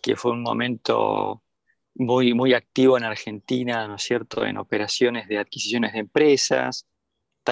que 0.00 0.16
fue 0.16 0.32
un 0.32 0.42
momento 0.42 1.42
muy, 1.98 2.32
muy 2.34 2.54
activo 2.54 2.96
en 2.96 3.04
Argentina, 3.04 3.86
¿no 3.86 3.96
es 3.96 4.02
cierto?, 4.02 4.46
en 4.46 4.56
operaciones 4.56 5.28
de 5.28 5.38
adquisiciones 5.38 5.92
de 5.92 5.98
empresas, 6.00 6.86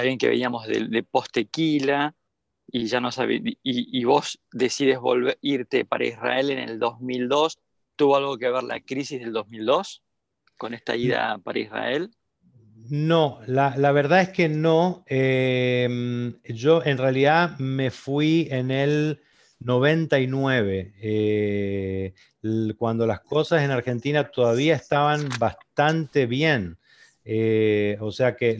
bien 0.03 0.19
que 0.19 0.29
veníamos 0.29 0.67
de, 0.67 0.87
de 0.89 1.03
post-tequila 1.03 2.15
y 2.69 2.87
ya 2.87 3.01
no 3.01 3.11
y, 3.63 4.05
vos 4.05 4.41
decides 4.53 4.99
volver, 4.99 5.39
irte 5.41 5.85
para 5.85 6.05
Israel 6.05 6.51
en 6.51 6.59
el 6.59 6.79
2002. 6.79 7.59
¿Tuvo 7.95 8.17
algo 8.17 8.37
que 8.37 8.51
ver 8.51 8.65
la 8.65 8.81
crisis 8.81 9.21
del 9.21 9.33
2002 9.33 10.03
con 10.57 10.75
esta 10.75 10.97
ida 10.97 11.39
para 11.39 11.59
Israel? 11.59 12.11
No, 12.91 13.41
la, 13.47 13.71
verdad 13.93 14.21
es 14.21 14.29
que 14.31 14.49
no. 14.49 15.05
Em, 15.07 16.41
yo 16.45 16.85
en 16.85 16.99
realidad 16.99 17.59
me 17.59 17.91
fui 17.91 18.49
en 18.51 18.71
el 18.71 19.23
99, 19.61 20.95
eh, 21.01 22.15
cuando 22.79 23.07
las 23.07 23.21
cosas 23.21 23.63
en 23.63 23.71
Argentina 23.71 24.31
todavía 24.31 24.77
estaban 24.77 25.29
bastante 25.39 26.27
bien. 26.27 26.79
Eh, 27.25 27.97
o 28.01 28.13
sea 28.13 28.37
que 28.37 28.57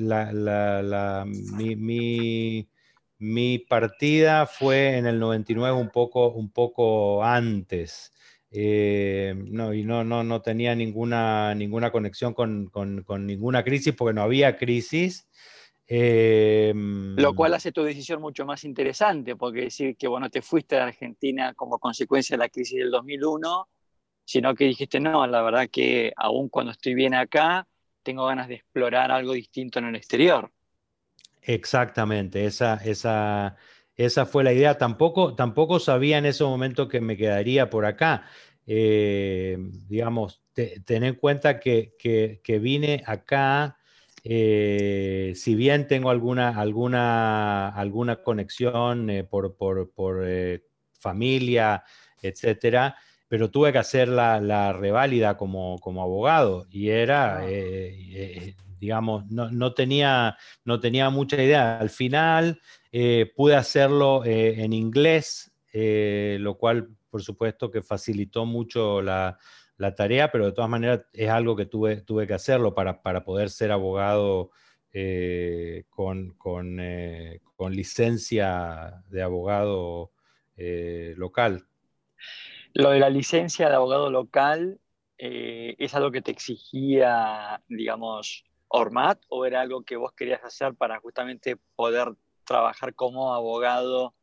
mi, 3.19 3.59
partida 3.69 4.47
fue 4.47 4.97
en 4.97 5.07
el 5.07 5.21
99 5.21 5.79
un 5.79 5.91
poco, 5.91 6.31
un 6.33 6.51
poco 6.51 7.23
antes. 7.23 8.13
Eh, 8.51 9.35
no, 9.37 9.75
y 9.75 9.85
no, 9.85 10.03
no, 10.03 10.25
no 10.25 10.43
tenía 10.43 10.75
ninguna, 10.75 11.55
ninguna 11.55 11.93
conexión 11.93 12.35
con, 12.35 12.73
ninguna 13.21 13.63
crisis 13.63 13.95
porque 13.95 14.15
no 14.15 14.23
había 14.23 14.57
crisis. 14.57 15.29
Eh, 15.89 16.73
Lo 16.75 17.35
cual 17.35 17.55
hace 17.55 17.73
tu 17.73 17.83
decisión 17.83 18.21
mucho 18.21 18.45
más 18.45 18.65
interesante, 18.65 19.37
porque 19.37 19.63
decir 19.63 19.97
que 19.97 20.09
bueno, 20.09 20.29
te 20.31 20.43
fuiste 20.43 20.77
de 20.77 20.83
Argentina 20.83 21.55
como 21.55 21.79
consecuencia 21.79 22.35
de 22.35 22.39
la 22.39 22.49
crisis 22.49 22.79
del 22.79 22.91
2001, 22.91 23.69
sino 24.25 24.55
que 24.55 24.65
dijiste, 24.65 24.99
no, 25.01 25.27
la 25.27 25.43
verdad 25.43 25.69
que 25.71 26.13
aún 26.17 26.49
cuando 26.49 26.73
estoy 26.73 26.95
bien 26.95 27.15
acá, 27.15 27.67
tengo 28.03 28.27
ganas 28.27 28.49
de 28.49 28.55
explorar 28.57 29.11
algo 29.11 29.33
distinto 29.33 29.79
en 29.79 29.87
el 29.87 29.97
exterior. 29.97 30.53
Exactamente, 31.43 32.45
esa, 32.45 32.75
esa, 32.85 33.57
esa 33.95 34.27
fue 34.27 34.43
la 34.45 34.53
idea. 34.53 34.79
Tampoco, 34.79 35.35
tampoco 35.35 35.79
sabía 35.79 36.19
en 36.19 36.27
ese 36.27 36.45
momento 36.45 36.89
que 36.89 37.01
me 37.01 37.17
quedaría 37.17 37.71
por 37.71 37.87
acá. 37.87 38.27
Eh, 38.67 39.57
digamos, 39.59 40.43
ten 40.55 41.05
en 41.05 41.15
cuenta 41.15 41.61
que, 41.61 41.95
que, 41.99 42.59
vine 42.59 43.03
acá, 43.07 43.79
eh, 44.29 45.33
si 45.37 45.55
bien 45.55 45.87
tengo 45.87 46.11
alguna, 46.11 46.59
alguna, 46.59 47.69
alguna 47.69 48.23
conexión 48.23 49.09
eh, 49.09 49.23
por, 49.23 49.57
por, 49.57 49.93
por 49.93 50.27
familia, 50.99 51.85
etcétera, 52.21 52.97
pero 53.29 53.51
tuve 53.51 53.73
que 53.73 53.79
hacer 53.79 54.09
la, 54.09 54.41
la 54.41 54.73
reválida 54.73 55.37
como, 55.37 55.79
como, 55.79 56.03
abogado 56.03 56.67
y 56.71 56.89
era, 56.89 57.39
ah. 57.39 57.49
eh, 57.49 57.95
eh, 58.13 58.55
digamos, 58.81 59.27
no, 59.31 59.51
no, 59.51 59.75
tenía, 59.75 60.37
no 60.65 60.81
tenía 60.81 61.11
mucha 61.11 61.43
idea. 61.43 61.79
Al 61.79 61.91
final 61.91 62.61
eh, 62.93 63.33
pude 63.35 63.57
hacerlo 63.57 64.23
en 64.25 64.73
inglés, 64.73 65.53
lo 65.73 66.57
cual, 66.57 66.89
por 67.11 67.23
supuesto, 67.23 67.71
que 67.71 67.83
facilitó 67.83 68.45
mucho 68.45 69.03
la, 69.03 69.39
la, 69.77 69.95
tarea, 69.95 70.31
pero 70.31 70.47
de 70.47 70.53
todas 70.53 70.71
maneras 70.71 71.07
es 71.13 71.29
algo 71.29 71.57
que 71.57 71.67
tuve, 71.67 72.01
tuve 72.03 72.27
que 72.27 72.35
hacerlo 72.35 72.75
para, 72.75 73.03
para 73.03 73.25
poder 73.25 73.51
ser 73.51 73.73
abogado 73.73 74.51
con, 75.91 76.31
con, 76.39 76.79
con, 77.55 77.77
licencia 77.77 79.03
de 79.11 79.23
abogado 79.23 80.11
local. 80.57 81.67
Lo 82.77 82.91
de 82.91 83.01
la 83.01 83.09
licencia 83.09 83.71
de 83.71 83.75
abogado 83.75 84.11
local, 84.11 84.79
eh, 85.17 85.77
¿es 85.79 85.95
algo 85.95 86.11
que 86.11 86.21
te 86.21 86.31
exigía, 86.31 87.63
digamos, 87.69 88.45
Ormat 88.69 89.19
o 89.29 89.47
era 89.47 89.63
algo 89.63 89.83
que 89.83 89.97
vos 89.97 90.13
querías 90.13 90.45
hacer 90.45 90.75
para 90.75 91.01
justamente 91.01 91.57
poder 91.75 92.09
trabajar 92.45 92.95
como 92.95 93.33
abogado 93.33 94.15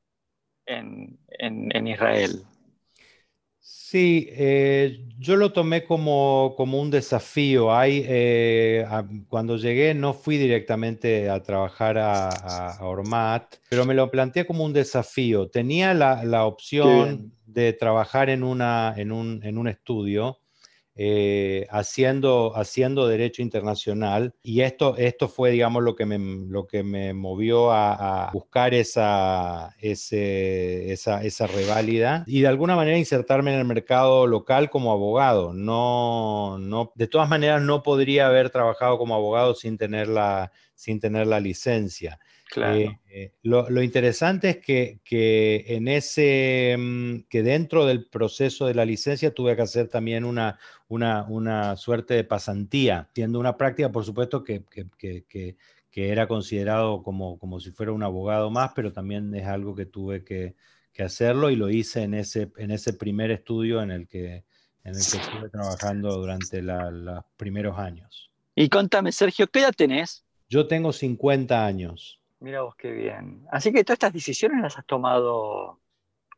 en, 0.68 1.18
Israel? 1.88 2.44
Sí, 3.66 4.28
eh, 4.32 5.06
yo 5.18 5.38
lo 5.38 5.54
tomé 5.54 5.86
como, 5.86 6.54
un 6.58 6.92
desafío. 6.92 7.74
Hay, 7.74 8.04
eh, 8.06 8.86
cuando 9.30 9.56
llegué 9.56 9.94
no 9.94 10.14
fui 10.14 10.38
directamente 10.38 11.30
a 11.30 11.42
trabajar 11.42 11.98
a, 11.98 12.78
Ormat, 12.82 13.56
pero 13.70 13.86
me 13.86 13.94
lo 13.94 14.12
planteé 14.12 14.46
como 14.46 14.66
un 14.66 14.74
desafío. 14.74 15.48
Tenía 15.50 15.94
la, 15.94 16.26
la 16.26 16.46
opción 16.46 17.32
de 17.46 17.72
trabajar 17.72 18.30
en, 18.30 18.44
una, 18.44 18.94
en, 18.98 19.14
un, 19.14 19.40
en 19.44 19.58
un 19.58 19.70
estudio 19.70 20.43
eh, 20.96 21.66
haciendo, 21.72 22.56
haciendo 22.56 23.08
derecho 23.08 23.42
internacional 23.42 24.36
y 24.44 24.62
esto, 24.62 24.96
esto 24.98 25.28
fue, 25.28 25.50
digamos, 25.50 25.82
lo 25.82 25.96
que 25.96 26.06
me, 26.06 26.20
lo 26.20 26.68
que 26.68 26.84
me 26.84 27.14
movió 27.14 27.72
a, 27.72 28.30
buscar 28.32 28.74
esa, 28.74 29.76
ese, 29.80 30.92
esa, 30.92 31.24
esa 31.24 31.48
reválida 31.48 32.24
y 32.28 32.42
de 32.42 32.48
alguna 32.48 32.76
manera 32.76 32.98
insertarme 32.98 33.54
en 33.54 33.60
el 33.60 33.66
mercado 33.66 34.28
local 34.28 34.70
como 34.70 34.92
abogado. 34.92 35.54
No, 35.54 36.58
no, 36.60 36.92
de 36.96 37.08
todas 37.08 37.28
maneras, 37.28 37.62
no 37.62 37.82
podría 37.82 38.28
haber 38.28 38.50
trabajado 38.52 38.98
como 38.98 39.16
abogado 39.16 39.56
sin 39.56 39.78
tener 39.78 40.08
la, 40.08 40.52
sin 40.76 41.00
tener 41.00 41.26
la 41.26 41.40
licencia. 41.40 42.20
Eh, 42.58 43.00
eh, 43.10 43.34
lo, 43.44 43.82
interesante 43.82 44.50
es 44.50 44.58
que, 44.58 45.66
en 45.68 45.88
ese, 45.88 46.76
mm, 46.78 47.26
que 47.30 47.44
dentro 47.44 47.86
del 47.86 48.08
proceso 48.08 48.66
de 48.66 48.76
la 48.76 48.86
licencia 48.86 49.34
tuve 49.34 49.56
que 49.56 49.62
hacer 49.62 49.88
también 49.88 50.26
una, 50.26 50.60
una, 50.88 51.76
suerte 51.78 52.14
de 52.14 52.24
pasantía, 52.24 53.10
siendo 53.14 53.40
una 53.40 53.58
práctica, 53.58 53.92
por 53.92 54.06
supuesto, 54.06 54.44
que, 54.44 54.64
era 55.96 56.28
considerado 56.28 57.04
como, 57.04 57.38
como 57.40 57.60
si 57.60 57.72
fuera 57.72 57.92
un 57.92 58.04
abogado 58.04 58.50
más, 58.50 58.72
pero 58.76 58.92
también 58.92 59.34
es 59.36 59.46
algo 59.46 59.76
que 59.76 59.86
tuve 59.86 60.24
que, 60.24 60.56
hacerlo 61.00 61.50
y 61.50 61.56
lo 61.56 61.72
hice 61.72 62.04
en 62.04 62.14
ese, 62.14 62.52
en 62.58 62.70
ese 62.70 62.94
primer 62.94 63.32
estudio 63.32 63.82
en 63.82 63.90
el 63.90 64.08
que, 64.08 64.46
en 64.84 64.96
el 64.96 65.02
que 65.12 65.18
estuve 65.18 65.50
trabajando 65.50 66.16
durante 66.18 66.62
los 66.62 67.24
primeros 67.36 67.80
años. 67.80 68.32
Y 68.56 68.70
contame, 68.70 69.12
Sergio, 69.12 69.48
¿qué 69.48 69.62
edad 69.62 69.74
tenés? 69.76 70.24
Yo 70.48 70.68
tengo 70.68 70.94
50 70.94 71.66
años. 71.66 72.20
Mira 72.44 72.62
vos 72.62 72.76
qué 72.76 72.92
bien. 72.92 73.48
Así 73.52 73.72
que 73.72 73.86
todas 73.86 73.96
estas 73.96 74.12
decisiones 74.12 74.62
las 74.62 74.78
has 74.78 74.86
tomado 74.86 75.80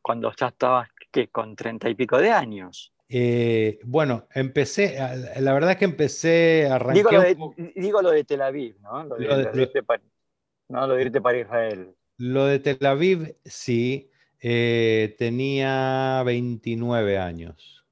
cuando 0.03 0.31
ya 0.39 0.49
estabas 0.49 0.87
con 1.31 1.55
treinta 1.55 1.89
y 1.89 1.95
pico 1.95 2.19
de 2.19 2.29
años. 2.29 2.93
Eh, 3.09 3.79
bueno, 3.83 4.27
empecé, 4.35 4.97
la 5.39 5.53
verdad 5.53 5.71
es 5.71 5.77
que 5.77 5.85
empecé 5.85 6.67
a 6.69 6.75
arrancar. 6.75 7.35
Digo, 7.75 8.03
lo 8.03 8.11
de, 8.11 8.23
Tel 8.23 8.43
Aviv, 8.43 8.79
¿no? 8.81 9.03
Lo 9.03 9.15
de, 9.15 9.61
irte, 9.61 9.81
para, 9.81 11.39
Israel. 11.39 11.95
Lo 12.17 12.45
de 12.45 12.59
Tel 12.59 12.85
Aviv, 12.85 13.37
sí. 13.43 14.11
Eh, 14.39 15.15
tenía 15.17 16.21
29 16.23 17.17
años. 17.17 17.83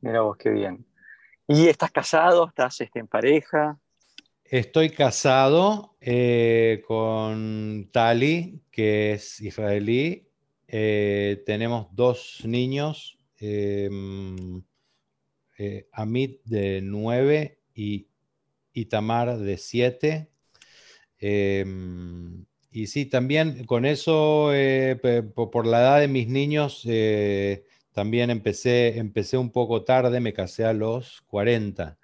Mira 0.00 0.22
vos 0.22 0.38
qué 0.38 0.48
bien. 0.48 0.86
¿Y 1.48 1.68
estás 1.68 1.90
casado? 1.90 2.48
¿Estás 2.48 2.80
este, 2.80 3.00
en 3.00 3.08
pareja? 3.08 3.78
Estoy 4.52 4.90
casado 4.90 5.96
eh, 5.98 6.82
con 6.86 7.88
Tali, 7.90 8.60
que 8.70 9.12
es 9.12 9.40
israelí. 9.40 10.28
Eh, 10.68 11.42
tenemos 11.46 11.86
dos 11.92 12.42
niños, 12.44 13.16
em, 13.38 14.62
eh, 15.56 15.88
Amit 15.90 16.42
de 16.44 16.82
nueve 16.82 17.60
y 17.74 18.08
Itamar 18.74 19.38
de 19.38 19.56
siete. 19.56 20.28
Em, 21.18 22.44
y 22.70 22.88
sí, 22.88 23.06
también 23.06 23.64
con 23.64 23.86
eso, 23.86 24.50
por 25.34 25.66
la 25.66 25.80
edad 25.80 26.00
de 26.00 26.08
mis 26.08 26.28
niños, 26.28 26.86
también 27.92 28.28
empecé, 28.28 28.98
empecé 28.98 29.38
un 29.38 29.50
poco 29.50 29.82
tarde, 29.84 30.20
me 30.20 30.34
casé 30.34 30.66
a 30.66 30.74
los 30.74 31.22
40. 31.22 31.98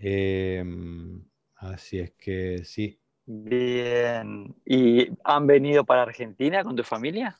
Em, 0.00 1.22
así 1.56 1.98
es 1.98 2.12
que 2.12 2.64
sí. 2.64 2.98
Bien. 3.26 4.54
¿Y 4.64 5.08
han 5.22 5.46
venido 5.46 5.84
para 5.84 6.02
Argentina 6.02 6.64
con 6.64 6.74
tu 6.74 6.82
familia? 6.82 7.36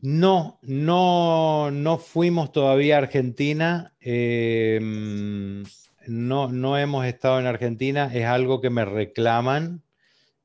No, 0.00 0.58
no, 0.62 1.70
no 1.70 1.98
fuimos 1.98 2.52
todavía 2.52 2.96
a 2.96 2.98
Argentina. 2.98 3.94
Em, 4.00 5.64
no, 6.06 6.48
no 6.48 6.76
hemos 6.76 7.06
estado 7.06 7.40
en 7.40 7.46
Argentina. 7.46 8.10
Es 8.12 8.26
algo 8.26 8.60
que 8.60 8.70
me 8.70 8.84
reclaman 8.84 9.82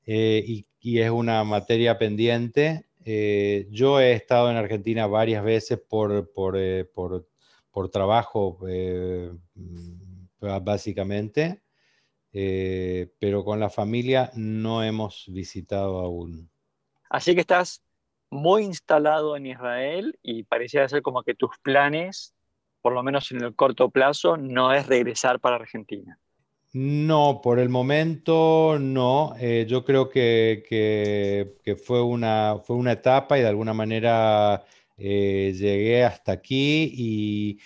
eh, 0.05 0.43
y, 0.45 0.99
es 0.99 1.09
una 1.09 1.43
materia 1.43 1.97
pendiente. 1.97 2.85
Eh, 3.03 3.67
yo 3.71 3.99
he 3.99 4.13
estado 4.13 4.49
en 4.49 4.55
Argentina 4.57 5.05
varias 5.07 5.43
veces 5.43 5.79
por, 5.79 6.31
por, 6.31 6.55
eh, 6.57 6.85
por, 6.85 7.27
por 7.71 7.89
trabajo, 7.89 8.57
básicamente, 10.39 11.61
pero 12.31 13.43
con 13.43 13.59
la 13.59 13.69
familia 13.69 14.31
no 14.35 14.83
hemos 14.83 15.25
visitado 15.27 15.99
aún. 15.99 16.49
Así 17.09 17.33
que 17.33 17.41
estás 17.41 17.81
muy 18.29 18.63
instalado 18.63 19.35
en 19.37 19.45
Israel 19.45 20.17
y 20.21 20.43
parecía 20.43 20.87
ser 20.87 21.01
como 21.01 21.23
que 21.23 21.35
tus 21.35 21.57
planes, 21.61 22.35
por 22.81 22.93
lo 22.93 23.03
menos 23.03 23.31
en 23.31 23.43
el 23.43 23.55
corto 23.55 23.89
plazo, 23.89 24.37
no 24.37 24.73
es 24.73 24.87
regresar 24.87 25.39
para 25.39 25.55
Argentina. 25.55 26.19
No, 26.73 27.39
por 27.41 27.59
el 27.59 27.69
momento 27.69 28.77
no. 28.79 29.33
Eh, 29.39 29.65
yo 29.67 29.83
creo 29.85 30.09
que, 30.09 31.55
fue, 31.83 32.03
una, 32.03 32.57
fue 32.63 32.75
una 32.75 32.91
etapa 32.91 33.37
y 33.37 33.41
de 33.41 33.47
alguna 33.47 33.73
manera 33.73 34.63
eh, 34.97 35.53
llegué 35.55 36.03
hasta 36.03 36.33
aquí 36.33 36.91
y, 36.93 37.59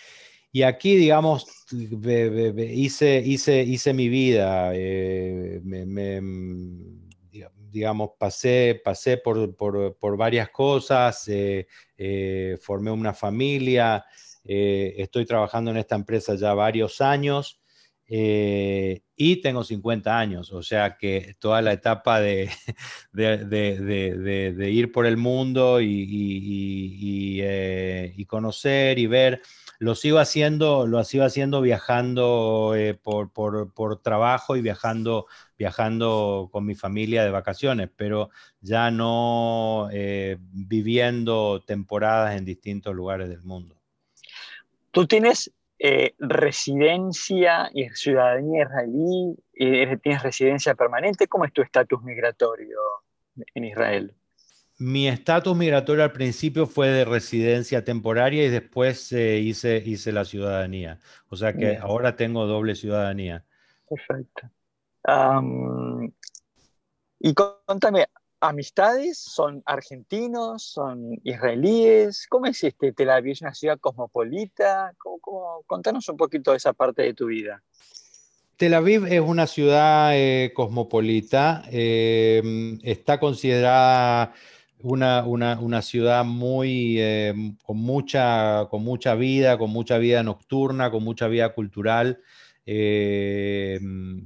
aquí, 0.64 0.96
digamos, 0.96 1.46
hice, 1.72 3.24
hice, 3.26 3.64
hice 3.64 3.94
mi 3.94 4.10
vida. 4.10 4.72
Eh, 4.76 5.62
digamos, 7.72 8.12
pasé, 8.20 8.82
pasé 8.84 9.18
por, 9.18 9.56
por 9.56 10.18
varias 10.18 10.50
cosas, 10.50 11.24
formé 12.60 12.92
una 12.92 13.14
familia, 13.14 14.04
estoy 14.44 15.26
trabajando 15.26 15.72
en 15.72 15.78
esta 15.78 15.96
empresa 15.96 16.36
ya 16.36 16.54
varios 16.54 17.00
años. 17.00 17.61
Eh, 18.14 19.04
y 19.16 19.38
tengo 19.38 19.64
50 19.64 20.20
años, 20.20 20.52
o 20.52 20.62
sea 20.62 20.98
que 20.98 21.38
toda 21.40 21.62
la 21.62 21.72
etapa 21.72 22.20
de, 22.20 22.50
de, 23.14 24.70
ir 24.70 24.92
por 24.92 25.06
el 25.06 25.16
mundo 25.16 25.80
y, 25.80 27.40
eh, 27.42 28.14
y, 28.14 28.26
conocer 28.26 29.00
y 29.00 29.08
ver, 29.08 29.42
lo 29.80 29.96
sigo 29.96 30.20
haciendo, 30.20 30.88
lo 30.88 31.02
sigo 31.06 31.24
haciendo 31.24 31.62
viajando 31.62 32.74
eh, 32.76 32.96
por, 32.96 33.32
por, 33.32 33.74
por, 33.74 34.02
trabajo 34.02 34.58
y 34.58 34.62
viajando, 34.62 35.28
viajando 35.58 36.50
con 36.52 36.66
mi 36.66 36.76
familia 36.76 37.24
de 37.24 37.32
vacaciones, 37.32 37.90
pero 37.96 38.30
ya 38.60 38.92
no 38.92 39.88
viviendo 40.52 41.64
temporadas 41.66 42.36
en 42.36 42.44
distintos 42.44 42.94
lugares 42.94 43.30
del 43.30 43.44
mundo. 43.44 43.78
Tú 44.92 45.08
tienes 45.08 45.54
eh, 45.84 46.14
residencia 46.20 47.72
y 47.74 47.90
ciudadanía 47.90 48.66
israelí, 48.66 49.36
eh, 49.56 49.98
tienes 49.98 50.22
residencia 50.22 50.76
permanente. 50.76 51.28
¿Cómo 51.28 51.44
es 51.44 51.52
tu 51.54 51.64
estatus 51.64 52.04
migratorio 52.04 52.78
en 53.56 53.64
Israel? 53.64 54.14
Mi 54.78 55.08
estatus 55.08 55.58
migratorio 55.58 56.04
al 56.04 56.12
principio 56.12 56.68
fue 56.68 56.90
de 56.90 57.04
residencia 57.04 57.84
temporaria 57.84 58.46
y 58.46 58.50
después 58.50 59.12
eh, 59.12 59.40
hice, 59.40 59.82
hice 59.84 60.12
la 60.12 60.24
ciudadanía. 60.24 61.00
O 61.30 61.36
sea 61.36 61.54
que 61.54 61.78
ahora 61.78 62.16
tengo 62.16 62.46
doble 62.46 62.76
ciudadanía. 62.76 63.44
Perfecto. 63.90 64.52
y 67.20 67.34
contame, 67.34 68.06
amistades? 68.42 69.20
¿Son 69.20 69.64
argentinos? 69.66 70.64
¿Son 70.64 71.20
israelíes? 71.24 72.28
¿Cómo 72.28 72.48
es 72.48 72.64
este 72.64 72.92
Tel 72.92 73.10
Aviv? 73.10 73.34
¿Es 73.34 73.42
una 73.42 73.54
ciudad 73.54 73.80
cosmopolita? 73.80 74.94
¿Cómo, 74.98 75.64
Contanos 75.68 76.10
un 76.10 76.18
poquito 76.18 76.52
de 76.52 76.58
esa 76.58 76.74
parte 76.74 77.04
de 77.04 77.14
tu 77.14 77.28
vida. 77.28 77.64
Tel 78.58 78.74
Aviv 78.74 79.06
es 79.06 79.22
una 79.22 79.48
ciudad 79.48 80.12
eh, 80.14 80.52
cosmopolita. 80.54 81.64
Eh, 81.72 82.78
está 82.84 83.20
considerada 83.20 84.34
una, 84.84 85.82
ciudad 85.82 86.26
muy, 86.26 87.00
eh, 87.00 87.34
con, 87.64 87.78
mucha, 87.78 88.68
con 88.70 88.84
mucha 88.84 89.16
vida, 89.16 89.58
con 89.58 89.70
mucha 89.72 89.98
vida 89.98 90.24
nocturna, 90.24 90.92
con 90.92 91.04
mucha 91.04 91.28
vida 91.28 91.54
cultural. 91.54 92.20
Eh, 92.66 93.80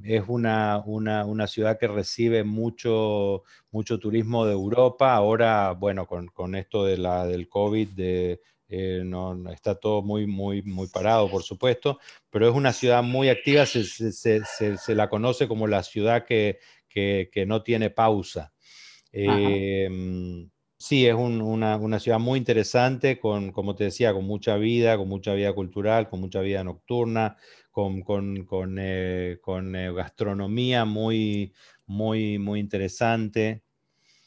es 0.04 0.24
una, 0.28 0.84
una, 0.86 1.48
ciudad 1.48 1.80
que 1.80 1.88
recibe 1.88 2.44
mucho, 2.44 3.44
mucho 3.72 4.00
turismo 4.00 4.46
de 4.46 4.54
Europa. 4.54 5.14
Ahora, 5.14 5.72
bueno, 5.72 6.06
con, 6.08 6.56
esto 6.56 6.86
de 6.86 6.98
la, 6.98 7.26
del 7.26 7.48
COVID, 7.48 7.90
de, 7.90 8.42
eh, 8.68 9.04
no, 9.06 9.50
está 9.52 9.76
todo 9.76 10.02
muy, 10.02 10.28
muy, 10.28 10.62
muy 10.64 10.88
parado, 10.88 11.30
por 11.30 11.44
supuesto, 11.44 12.00
pero 12.30 12.48
es 12.50 12.54
una 12.56 12.74
ciudad 12.74 13.04
muy 13.04 13.30
activa, 13.30 13.66
se, 13.66 13.84
se, 13.84 14.96
la 14.96 15.10
conoce 15.10 15.48
como 15.48 15.68
la 15.68 15.84
ciudad 15.84 16.26
que, 16.26 16.60
que, 16.90 17.46
no 17.48 17.64
tiene 17.64 17.90
pausa. 17.90 18.54
Eh, 19.12 19.90
sí, 20.86 21.08
es 21.08 21.16
una, 21.16 21.78
una, 21.78 22.00
ciudad 22.00 22.20
muy 22.20 22.38
interesante, 22.38 23.18
con, 23.20 23.52
como 23.52 23.74
te 23.74 23.86
decía, 23.86 24.14
con 24.14 24.26
mucha 24.26 24.56
vida, 24.58 24.98
con 24.98 25.10
mucha 25.10 25.34
vida 25.34 25.52
cultural, 25.52 26.08
con 26.08 26.20
mucha 26.20 26.42
vida 26.42 26.64
nocturna, 26.64 27.38
con, 27.72 28.04
con, 28.04 28.46
con, 28.46 28.78
eh, 28.80 29.40
eh, 29.42 29.94
gastronomía 29.96 30.86
muy, 30.86 31.54
muy, 31.88 32.38
muy 32.38 32.60
interesante. 32.60 33.64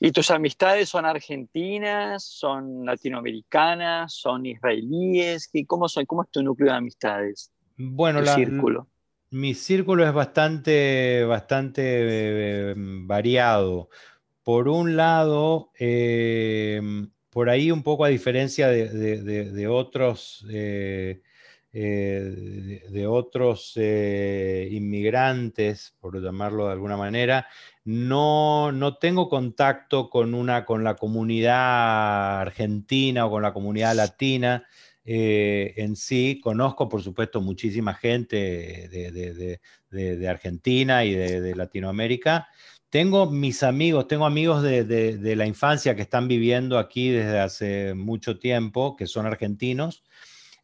¿Y 0.00 0.10
tus 0.10 0.32
amistades 0.32 0.88
son 0.88 1.06
argentinas, 1.06 2.24
son 2.24 2.84
latinoamericanas, 2.84 4.12
son 4.12 4.44
israelíes? 4.44 5.52
¿Cómo, 5.68 5.88
son, 5.88 6.06
¿Cómo 6.06 6.24
es 6.24 6.30
tu 6.30 6.42
núcleo 6.42 6.72
de 6.72 6.76
amistades? 6.76 7.52
Bueno, 7.76 8.20
la, 8.20 8.34
círculo. 8.34 8.88
mi 9.30 9.54
círculo 9.54 10.04
es 10.04 10.12
bastante, 10.12 11.24
bastante 11.24 11.82
eh, 11.84 12.74
variado. 12.76 13.90
Por 14.48 14.66
un 14.66 14.96
lado, 14.96 15.72
por 17.28 17.50
ahí 17.50 17.70
un 17.70 17.82
poco 17.82 18.06
a 18.06 18.08
diferencia 18.08 18.68
de, 18.68 19.68
otros 19.68 20.42
eh, 20.50 21.20
de, 21.70 23.06
otros 23.06 23.74
eh, 23.76 24.66
inmigrantes, 24.72 25.94
por 26.00 26.18
llamarlo 26.18 26.64
de 26.64 26.72
alguna 26.72 26.96
manera, 26.96 27.46
no, 27.84 28.72
no 28.72 28.96
tengo 28.96 29.28
contacto 29.28 30.08
con, 30.08 30.32
una, 30.32 30.64
con 30.64 30.82
la 30.82 30.96
comunidad 30.96 32.40
argentina 32.40 33.26
o 33.26 33.30
con 33.30 33.42
la 33.42 33.52
comunidad 33.52 33.94
latina. 33.96 34.66
Eh, 35.04 35.74
en 35.76 35.94
sí. 35.94 36.40
Conozco, 36.42 36.88
por 36.88 37.02
supuesto, 37.02 37.42
muchísima 37.42 37.92
gente 37.92 39.58
de 39.90 40.28
Argentina 40.28 41.04
y 41.04 41.14
de, 41.14 41.54
Latinoamérica. 41.54 42.48
Tengo 42.90 43.30
mis 43.30 43.62
amigos, 43.62 44.08
tengo 44.08 44.24
amigos 44.24 44.62
de, 44.62 45.34
la 45.36 45.46
infancia 45.46 45.94
que 45.94 46.02
están 46.02 46.26
viviendo 46.26 46.78
aquí 46.78 47.10
desde 47.10 47.38
hace 47.38 47.94
mucho 47.94 48.38
tiempo, 48.38 48.96
que 48.96 49.06
son 49.06 49.26
argentinos, 49.26 50.04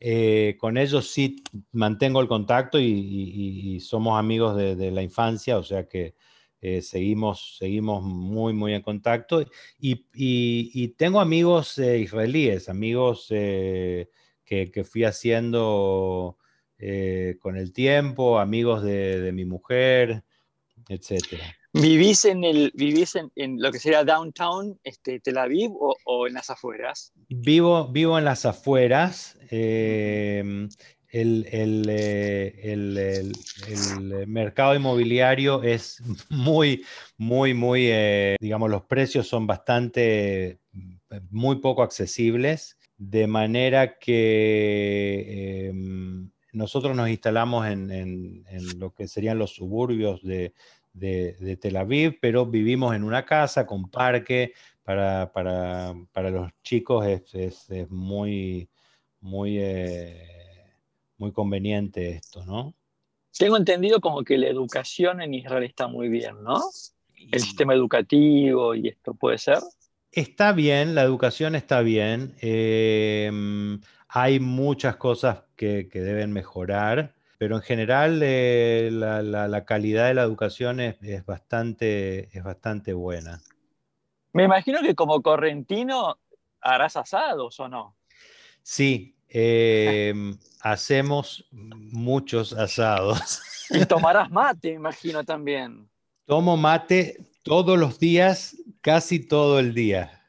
eh, 0.01 0.57
con 0.59 0.79
ellos 0.79 1.11
sí 1.11 1.37
mantengo 1.73 2.21
el 2.21 2.29
contacto 2.29 2.79
y, 2.81 3.79
somos 3.81 4.19
amigos 4.19 4.57
de, 4.57 4.91
la 4.91 5.03
infancia, 5.03 5.59
o 5.59 5.63
sea 5.63 5.87
que 5.87 6.15
eh, 6.63 6.81
seguimos, 6.81 7.59
seguimos 7.59 8.03
muy, 8.03 8.55
muy 8.55 8.73
en 8.73 8.83
contacto. 8.83 9.45
Y, 9.79 10.89
tengo 10.97 11.21
amigos 11.21 11.79
eh, 11.79 11.99
israelíes, 11.99 12.71
amigos 12.71 13.27
que, 13.29 14.09
fui 14.91 15.05
haciendo 15.05 16.39
con 17.41 17.57
el 17.57 17.73
tiempo, 17.73 18.39
amigos 18.39 18.83
de, 18.83 19.31
mi 19.35 19.45
mujer, 19.45 20.25
etcétera. 20.89 21.45
¿Vivís 21.75 22.25
en, 22.25 22.45
el, 22.45 22.71
vivís 22.77 23.17
en, 23.17 23.61
lo 23.61 23.73
que 23.73 23.81
sería 23.81 24.05
downtown, 24.05 24.79
este, 24.85 25.19
Tel 25.19 25.39
Aviv, 25.39 25.73
o, 25.75 26.29
en 26.29 26.35
las 26.35 26.49
afueras? 26.49 27.13
Vivo, 27.29 27.89
vivo 27.89 28.17
en 28.17 28.25
las 28.25 28.47
afueras. 28.47 29.37
Em, 29.51 30.69
el, 31.09 31.85
eh, 31.89 32.61
el, 32.63 32.97
el, 32.97 34.27
mercado 34.29 34.77
inmobiliario 34.77 35.65
es 35.65 36.01
muy, 36.29 36.85
muy, 37.19 37.55
muy, 37.55 37.89
eh, 37.91 38.37
digamos, 38.41 38.71
los 38.71 38.85
precios 38.85 39.27
son 39.27 39.49
bastante, 39.49 40.61
muy 41.31 41.57
poco 41.57 41.83
accesibles, 41.83 42.79
de 42.99 43.27
manera 43.27 43.99
que 43.99 45.67
em, 45.71 46.31
nosotros 46.53 46.95
nos 46.95 47.09
instalamos 47.09 47.67
en, 47.67 47.91
en, 47.91 48.45
lo 48.79 48.95
que 48.95 49.09
serían 49.09 49.39
los 49.39 49.57
suburbios 49.57 50.23
de, 50.23 50.53
de, 50.95 51.59
Tel 51.61 51.77
Aviv, 51.77 52.19
pero 52.21 52.47
vivimos 52.47 52.95
en 52.95 53.05
una 53.05 53.27
casa 53.27 53.67
con 53.67 53.91
parque. 53.91 54.55
Para, 54.83 55.31
los 56.31 56.51
chicos 56.63 57.07
es, 57.07 57.91
muy, 57.91 58.69
muy, 59.21 59.59
eh, 59.59 60.29
muy 61.19 61.33
conveniente 61.33 62.11
esto, 62.11 62.45
¿no? 62.45 62.75
Tengo 63.37 63.57
entendido 63.57 64.01
como 64.01 64.23
que 64.23 64.39
la 64.39 64.47
educación 64.47 65.21
en 65.21 65.35
Israel 65.35 65.65
está 65.65 65.89
muy 65.89 66.09
bien, 66.09 66.43
¿no? 66.43 66.61
El 67.33 67.41
sistema 67.41 67.75
educativo 67.75 68.75
y 68.75 68.89
esto 68.89 69.15
puede 69.15 69.39
ser. 69.39 69.59
Está 70.13 70.53
bien, 70.53 70.95
la 70.95 71.03
educación 71.03 71.57
está 71.57 71.81
bien. 71.81 72.37
Em, 72.41 73.81
hay 74.09 74.39
muchas 74.39 74.97
cosas 74.97 75.43
que, 75.57 75.89
deben 75.93 76.33
mejorar, 76.33 77.14
pero 77.39 77.57
en 77.57 77.63
general 77.63 78.21
eh, 78.23 78.91
la, 78.93 79.65
calidad 79.65 80.09
de 80.09 80.15
la 80.15 80.23
educación 80.23 80.81
es, 80.81 81.25
bastante, 81.27 82.37
es 82.37 82.43
bastante 82.43 82.93
buena. 82.93 83.41
Me 84.33 84.45
imagino 84.45 84.81
que 84.81 84.95
como 84.95 85.23
correntino 85.23 86.19
harás 86.61 86.97
asados 86.97 87.59
o 87.61 87.69
no. 87.69 87.97
Sí, 88.63 89.17
em, 89.29 90.37
hacemos 90.61 91.47
muchos 91.51 92.53
asados. 92.53 93.43
Y 93.71 93.87
tomarás 93.87 94.31
mate, 94.31 94.69
imagino 94.73 95.25
también. 95.25 95.89
Tomo 96.27 96.55
mate 96.55 97.17
todos 97.43 97.79
los 97.79 97.99
días, 97.99 98.57
casi 98.83 99.27
todo 99.27 99.59
el 99.59 99.73
día. 99.73 100.23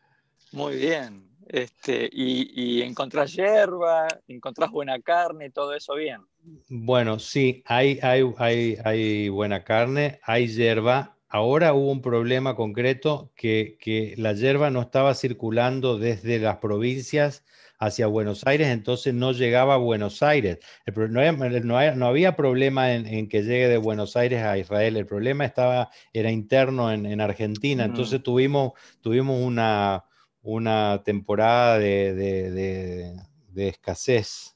Muy 0.53 0.77
bien. 0.77 1.25
Este, 1.55 2.09
y, 2.11 2.51
y 2.53 2.81
encontrás 2.81 3.33
hierba, 3.33 4.09
encontrás 4.27 4.69
buena 4.71 4.99
carne, 4.99 5.51
todo 5.51 5.73
eso 5.73 5.95
bien. 5.95 6.19
Bueno, 6.67 7.17
sí, 7.17 7.63
hay, 7.65 7.97
hay, 8.01 8.29
hay, 8.39 8.77
hay 8.83 9.29
buena 9.29 9.63
carne, 9.63 10.19
hay 10.23 10.49
hierba. 10.49 11.15
Ahora 11.29 11.73
hubo 11.73 11.93
un 11.93 12.01
problema 12.01 12.57
concreto 12.57 13.31
que, 13.37 13.77
que 13.79 14.15
la 14.17 14.33
hierba 14.33 14.69
no 14.69 14.81
estaba 14.81 15.13
circulando 15.13 15.97
desde 15.97 16.39
las 16.39 16.57
provincias 16.57 17.45
hacia 17.79 18.07
Buenos 18.07 18.45
Aires, 18.45 18.67
entonces 18.67 19.13
no 19.13 19.31
llegaba 19.31 19.75
a 19.75 19.77
Buenos 19.77 20.23
Aires. 20.23 20.59
no, 20.93 22.07
había, 22.07 22.35
problema 22.35 22.91
en, 22.91 23.29
que 23.29 23.43
llegue 23.43 23.69
de 23.69 23.77
Buenos 23.77 24.17
Aires 24.17 24.43
a 24.43 24.57
Israel, 24.57 24.97
el 24.97 25.05
problema 25.05 25.45
estaba, 25.45 25.89
era 26.11 26.31
interno 26.31 26.91
en, 26.91 27.21
Argentina, 27.21 27.85
entonces 27.85 28.21
tuvimos, 28.21 28.73
tuvimos 29.01 29.41
una, 29.41 30.03
una 30.45 31.01
temporada 31.03 31.79
de, 31.79 33.15
escasez. 33.55 34.53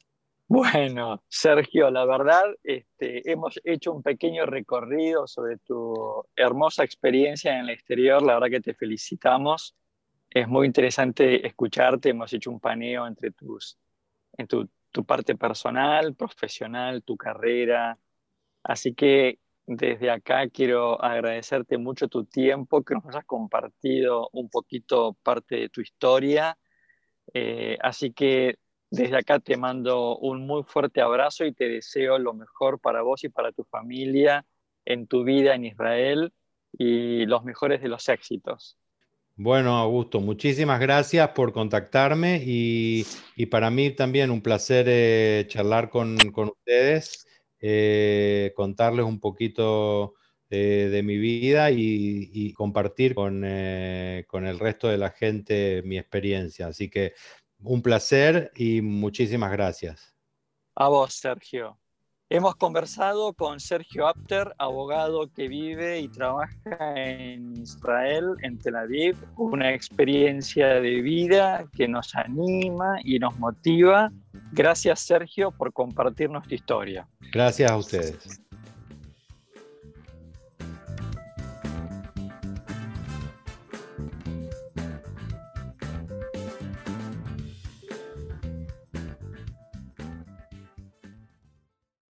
Bueno, 0.47 1.21
Sergio, 1.28 1.91
la 1.91 2.06
verdad, 2.06 2.43
este, 2.63 3.32
hemos 3.32 3.60
hecho 3.63 3.93
un 3.93 4.02
pequeño 4.02 4.45
recorrido 4.45 5.28
sobre 5.28 5.58
tu 5.58 6.25
hermosa 6.36 6.84
experiencia 6.84 7.54
en 7.54 7.62
el 7.65 7.69
exterior. 7.69 8.21
La 8.21 8.36
verdad 8.36 8.49
que 8.49 8.62
te 8.62 8.73
felicitamos 8.73 9.75
es 10.30 10.47
muy 10.47 10.67
interesante 10.67 11.45
escucharte. 11.45 12.10
Hemos 12.10 12.34
hecho 12.34 12.52
un 12.52 12.60
paneo 12.60 13.06
entre 13.08 13.32
tus, 13.32 13.78
en 14.38 14.47
tu, 14.47 14.69
parte 15.06 15.36
personal, 15.36 16.15
profesional, 16.15 17.04
tu 17.04 17.15
carrera. 17.15 17.97
Así 18.63 18.93
que 18.93 19.39
desde 19.71 20.10
acá 20.10 20.49
quiero 20.49 20.99
agradecerte 20.99 21.77
mucho 21.77 22.08
tu 22.08 22.25
tiempo, 22.25 22.84
que 22.84 22.95
nos 22.95 23.05
hayas 23.05 23.25
compartido 23.25 24.27
un 24.34 24.49
poquito 24.49 25.15
parte 25.21 25.58
de 25.58 25.69
tu 25.69 25.82
historia. 25.82 26.58
Eh, 27.36 27.77
así 27.79 28.12
que 28.12 28.58
desde 28.89 29.17
acá 29.17 29.39
te 29.39 29.58
mando 29.58 30.17
un 30.17 30.47
muy 30.47 30.63
fuerte 30.63 31.01
abrazo 31.01 31.45
y 31.45 31.53
te 31.53 31.69
deseo 31.69 32.17
lo 32.17 32.34
mejor 32.34 32.79
para 32.79 33.03
vos 33.03 33.23
y 33.23 33.29
para 33.29 33.51
tu 33.51 33.63
familia 33.63 34.43
en 34.86 35.05
tu 35.05 35.23
vida 35.23 35.53
en 35.53 35.65
Israel 35.65 36.34
y 36.71 37.27
los 37.27 37.43
mejores 37.43 37.79
de 37.79 37.89
los 37.89 38.10
éxitos. 38.10 38.75
Bueno, 39.36 39.77
Augusto, 39.77 40.19
muchísimas 40.19 40.79
gracias 40.79 41.29
por 41.29 41.53
contactarme 41.53 42.41
y, 42.43 43.05
para 43.51 43.69
mí 43.69 43.91
también 43.91 44.32
un 44.32 44.41
placer 44.41 44.88
eh, 44.89 45.45
charlar 45.47 45.91
con, 45.91 46.17
ustedes, 46.36 47.27
eh, 47.60 48.54
contarles 48.56 49.06
un 49.06 49.19
poquito 49.19 50.15
eh, 50.50 50.89
de 50.91 51.04
mi 51.04 51.17
vida 51.17 51.72
y, 51.72 52.54
compartir 52.54 53.15
con, 53.15 53.41
con, 54.28 54.45
el 54.45 54.60
resto 54.60 54.88
de 54.88 54.98
la 54.98 55.12
gente 55.12 55.82
mi 55.84 55.98
experiencia. 55.98 56.67
Así 56.67 56.89
que 56.89 57.13
un 57.62 57.82
placer 57.82 58.52
y 58.56 58.82
muchísimas 58.82 59.52
gracias. 59.52 60.15
A 60.76 60.88
vos, 60.88 61.13
Sergio. 61.13 61.78
Hemos 62.31 62.55
conversado 62.57 63.33
con 63.33 63.59
Sergio 63.59 64.07
Apter, 64.07 64.53
abogado 64.59 65.31
que 65.33 65.47
vive 65.47 65.99
y 65.99 66.07
trabaja 66.09 66.93
en 66.95 67.59
Israel, 67.59 68.35
en 68.43 68.59
Tel 68.59 68.75
Aviv, 68.75 69.17
una 69.35 69.73
experiencia 69.73 70.75
de 70.75 71.01
vida 71.01 71.65
que 71.75 71.87
nos 71.87 72.15
anima 72.15 72.99
y 73.03 73.17
nos 73.17 73.35
motiva. 73.39 74.11
Gracias 74.51 74.99
Sergio 74.99 75.49
por 75.49 75.73
compartir 75.73 76.29
nuestra 76.29 76.53
historia. 76.53 77.07
Gracias 77.31 77.71
a 77.71 77.77
ustedes. 77.77 78.39